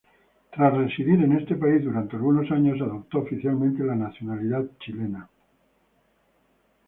Tras 0.49 0.75
residir 0.75 1.23
en 1.23 1.37
este 1.37 1.53
país 1.53 1.83
durante 1.83 2.15
algunos 2.15 2.49
años, 2.49 2.81
adoptó 2.81 3.19
oficialmente 3.19 3.83
la 3.83 3.93
nacionalidad 3.93 4.63
chilena. 4.79 5.29